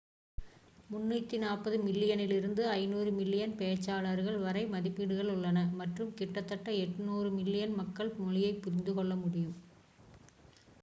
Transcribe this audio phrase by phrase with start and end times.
[0.89, 8.93] 340 மில்லியனிலிருந்து 500 மில்லியன் பேச்சாளர்கள் வரை மதிப்பீடுகள் உள்ளன மற்றும் கிட்டத்தட்ட 800 மில்லியன் மக்கள் மொழியைப் புரிந்து
[8.93, 9.57] கொள்ள முடியும்